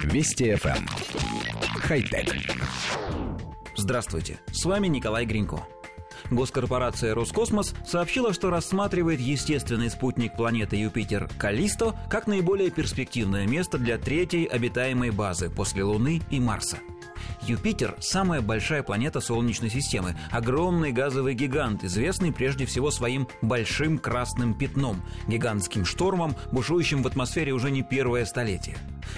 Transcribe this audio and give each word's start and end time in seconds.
Вести 0.00 0.50
FM. 0.52 0.76
Эм. 0.76 0.86
Хай-тек. 1.80 2.34
Здравствуйте, 3.76 4.38
с 4.52 4.64
вами 4.64 4.88
Николай 4.88 5.26
Гринько. 5.26 5.66
Госкорпорация 6.30 7.14
«Роскосмос» 7.14 7.74
сообщила, 7.86 8.32
что 8.32 8.50
рассматривает 8.50 9.20
естественный 9.20 9.90
спутник 9.90 10.34
планеты 10.34 10.76
Юпитер 10.76 11.28
Калисто 11.38 11.94
как 12.10 12.26
наиболее 12.26 12.70
перспективное 12.70 13.46
место 13.46 13.78
для 13.78 13.98
третьей 13.98 14.46
обитаемой 14.46 15.10
базы 15.10 15.50
после 15.50 15.84
Луны 15.84 16.22
и 16.30 16.40
Марса– 16.40 16.78
Юпитер– 17.46 17.96
самая 18.00 18.40
большая 18.40 18.82
планета 18.82 19.20
Солнечной 19.20 19.68
системы, 19.68 20.16
огромный 20.30 20.92
газовый 20.92 21.34
гигант, 21.34 21.82
известный 21.82 22.32
прежде 22.32 22.66
всего 22.66 22.90
своим 22.90 23.26
большим 23.40 23.98
красным 23.98 24.54
пятном, 24.54 25.02
гигантским 25.26 25.84
штормом, 25.84 26.36
бушующим 26.52 27.02
в 27.02 27.06
атмосфере 27.06 27.52
уже 27.52 27.70
не 27.70 27.82
первое 27.82 28.24
столетие. 28.26 28.76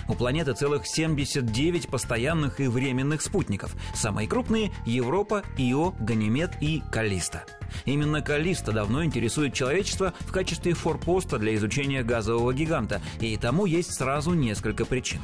У 0.09 0.15
планеты 0.15 0.53
целых 0.53 0.87
79 0.87 1.89
постоянных 1.89 2.61
и 2.61 2.69
временных 2.69 3.23
спутников. 3.23 3.75
Самые 3.95 4.29
крупные– 4.29 4.73
Европа, 4.87 5.43
Ио, 5.57 5.93
Ганимед 6.01 6.53
и 6.61 6.83
Калиста. 6.91 7.45
Именно 7.85 8.21
Калиста 8.21 8.73
давно 8.73 9.05
интересует 9.05 9.55
человечество 9.55 10.15
в 10.21 10.33
качестве 10.33 10.75
форпоста 10.75 11.39
для 11.39 11.55
изучения 11.55 12.03
газового 12.03 12.53
гиганта, 12.53 13.01
и 13.21 13.37
тому 13.37 13.67
есть 13.67 13.95
сразу 13.95 14.33
несколько 14.33 14.85
причин. 14.85 15.21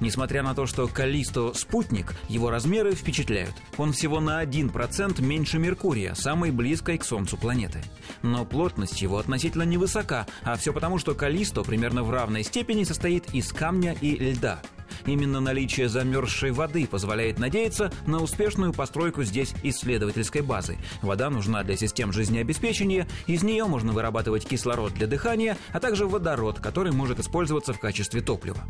Несмотря 0.00 0.42
на 0.42 0.54
то, 0.54 0.66
что 0.66 0.86
Калисто– 0.88 1.52
спутник, 1.54 2.14
его 2.28 2.50
размеры 2.50 2.94
впечатляют. 2.94 3.54
Он 3.76 3.92
всего 3.92 4.20
на 4.20 4.42
1% 4.44 5.22
меньше 5.22 5.58
Меркурия, 5.58 6.14
самой 6.14 6.50
близкой 6.50 6.98
к 6.98 7.04
Солнцу 7.04 7.36
планеты. 7.36 7.82
Но 8.22 8.44
плотность 8.44 9.02
его 9.02 9.18
относительно 9.18 9.64
невысока, 9.64 10.26
а 10.42 10.56
все 10.56 10.72
потому, 10.72 10.98
что 10.98 11.14
Калисто 11.14 11.62
примерно 11.62 12.02
в 12.02 12.10
равной 12.10 12.44
степени 12.44 12.84
состоит 12.84 13.34
из 13.34 13.52
камня 13.52 13.96
и 14.00 14.16
льда– 14.16 14.60
Именно 15.06 15.40
наличие 15.40 15.88
замерзшей 15.88 16.50
воды 16.50 16.86
позволяет 16.86 17.38
надеяться 17.38 17.92
на 18.06 18.22
успешную 18.22 18.72
постройку 18.72 19.22
здесь 19.22 19.54
исследовательской 19.62 20.42
базы. 20.42 20.78
Вода 21.02 21.30
нужна 21.30 21.62
для 21.62 21.76
систем 21.76 22.12
жизнеобеспечения, 22.12 23.06
из 23.26 23.42
нее 23.42 23.64
можно 23.64 23.92
вырабатывать 23.92 24.46
кислород 24.46 24.94
для 24.94 25.06
дыхания, 25.06 25.56
а 25.72 25.80
также 25.80 26.06
водород, 26.06 26.60
который 26.60 26.92
может 26.92 27.20
использоваться 27.20 27.72
в 27.72 27.80
качестве 27.80 28.20
топлива. 28.20 28.60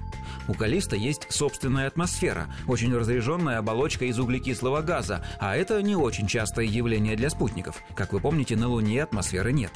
У 0.46 0.54
Калиста 0.54 0.96
есть 0.96 1.26
собственная 1.30 1.86
атмосфера, 1.86 2.46
очень 2.66 2.94
разряженная 2.94 3.58
оболочка 3.58 4.04
из 4.06 4.18
углекислого 4.18 4.82
газа, 4.82 5.24
а 5.38 5.56
это 5.56 5.82
не 5.82 5.96
очень 5.96 6.26
частое 6.26 6.64
явление 6.64 7.16
для 7.16 7.30
спутников. 7.30 7.82
Как 7.94 8.12
вы 8.12 8.20
помните, 8.20 8.56
на 8.56 8.68
Луне 8.68 9.02
атмосферы 9.02 9.52
нет. 9.52 9.72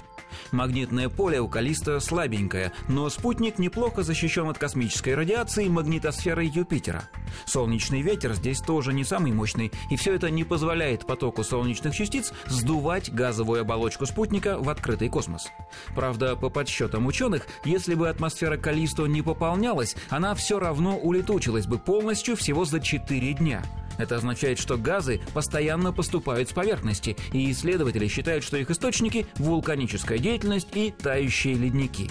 Магнитное 0.51 1.09
поле 1.09 1.41
у 1.41 1.49
Калиста 1.49 2.01
слабенькое, 2.01 2.73
но 2.89 3.09
спутник 3.11 3.59
неплохо 3.59 4.03
защищен 4.03 4.49
от 4.49 4.59
космической 4.59 5.15
радиации 5.15 5.69
магнитосферой 5.69 6.47
Юпитера. 6.49 7.09
Солнечный 7.47 8.03
ветер 8.03 8.35
здесь 8.35 8.61
тоже 8.61 8.93
не 8.93 9.05
самый 9.05 9.33
мощный, 9.33 9.73
и 9.91 9.97
все 9.97 10.15
это 10.15 10.31
не 10.31 10.45
позволяет 10.45 11.07
потоку 11.07 11.45
солнечных 11.45 11.95
частиц 11.95 12.33
сдувать 12.47 13.13
газовую 13.13 13.63
оболочку 13.63 14.07
спутника 14.07 14.59
в 14.59 14.69
открытый 14.69 15.09
космос. 15.09 15.49
Правда, 15.95 16.37
по 16.37 16.49
подсчетам 16.49 17.07
ученых, 17.07 17.47
если 17.65 17.95
бы 17.95 18.09
атмосфера 18.09 18.57
Калисто 18.57 19.07
не 19.07 19.23
пополнялась, 19.23 19.97
она 20.09 20.35
все 20.35 20.59
равно 20.59 20.97
улетучилась 20.97 21.67
бы 21.67 21.79
полностью 21.79 22.37
всего 22.37 22.65
за 22.65 22.81
4 22.81 23.33
дня– 23.35 23.63
это 23.99 24.17
означает, 24.17 24.59
что 24.59 24.77
газы 24.77 25.21
постоянно 25.35 25.93
поступают 25.93 26.49
с 26.49 26.53
поверхности, 26.53 27.17
и 27.33 27.51
исследователи 27.51 28.09
считают, 28.09 28.45
что 28.45 28.57
их 28.57 28.71
источники– 28.71 29.27
вулканическая 29.37 30.19
деятельность 30.19 30.69
и 30.75 30.91
тающие 30.91 31.55
ледники. 31.55 32.11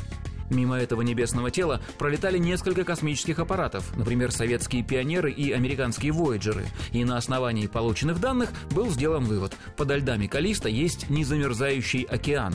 Мимо 0.52 0.78
этого 0.78 1.02
небесного 1.02 1.50
тела 1.50 1.82
пролетали 1.98 2.38
несколько 2.38 2.84
космических 2.84 3.40
аппаратов, 3.40 3.96
например, 3.96 4.32
советские 4.32 4.84
пионеры 4.84 5.32
и 5.32 5.52
американские 5.54 6.12
вояджеры. 6.12 6.66
И 6.92 7.06
на 7.06 7.18
основании 7.18 7.68
полученных 7.68 8.20
данных 8.20 8.50
был 8.72 8.90
сделан 8.90 9.24
вывод– 9.24 9.56
подо 9.78 9.96
льдами 9.96 10.28
Калиста 10.28 10.68
есть 10.68 11.09
незамерзающий 11.09 12.03
океан. 12.03 12.53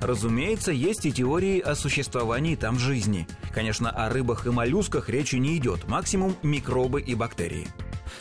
Разумеется, 0.00 0.72
есть 0.72 1.06
и 1.06 1.12
теории 1.12 1.60
о 1.60 1.76
существовании 1.76 2.56
там 2.56 2.80
жизни. 2.80 3.28
Конечно, 3.54 3.90
о 3.90 4.10
рыбах 4.10 4.46
и 4.46 4.50
моллюсках 4.50 5.08
речи 5.08 5.36
не 5.36 5.56
идет, 5.56 5.88
максимум 5.88 6.34
микробы 6.42 7.00
и 7.00 7.14
бактерии. 7.14 7.68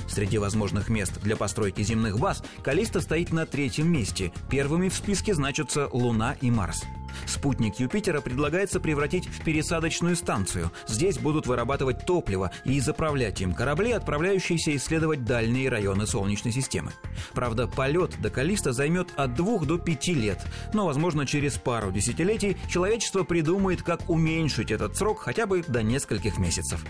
Среди 0.08 0.38
возможных 0.38 0.90
мест 0.90 1.20
для 1.22 1.36
постройки 1.36 1.82
земных 1.82 2.20
баз 2.20 2.44
Калиста 2.64 3.02
стоит 3.02 3.34
на 3.34 3.46
третьем 3.48 3.92
месте. 3.92 4.32
Первыми 4.50 4.90
в 4.90 4.94
списке 4.94 5.34
значатся 5.34 5.90
Луна 5.92 6.36
и 6.42 6.52
Марс. 6.52 6.84
Спутник 7.26 7.80
Юпитера 7.80 8.22
предлагается 8.22 8.80
превратить 8.80 9.28
в 9.28 9.44
пересадочную 9.44 10.16
станцию. 10.16 10.72
Здесь 10.88 11.18
будут 11.18 11.48
вырабатывать 11.48 12.06
топливо 12.06 12.52
и 12.64 12.80
заправлять 12.80 13.42
им 13.42 13.54
корабли, 13.54 13.92
отправляющиеся 13.92 14.76
исследовать 14.76 15.26
дальние 15.26 15.70
районы 15.70 16.08
Солнечной 16.08 16.54
системы. 16.54 16.92
Правда, 17.34 17.68
полет 17.68 18.20
до 18.22 18.30
Калиста 18.30 18.74
займет 18.74 19.10
от 19.16 19.34
двух 19.34 19.66
до 19.66 19.78
пяти 19.78 20.14
лет, 20.14 20.46
но, 20.74 20.86
возможно, 20.86 21.26
через 21.26 21.54
пару 21.58 21.92
десятилетий 21.92 22.58
человечество 22.70 23.24
придумает, 23.24 23.82
как 23.82 24.10
уменьшить 24.10 24.72
этот 24.72 24.96
срок 24.96 25.20
хотя 25.20 25.46
бы 25.46 25.64
до 25.68 25.84
нескольких 25.84 26.38
месяцев. 26.38 26.84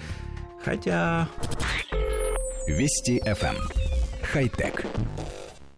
Хотя... 0.64 1.28
Вести 2.68 3.20
FM. 3.20 3.56
Эм. 3.56 3.58
Хай-тек. 4.24 4.86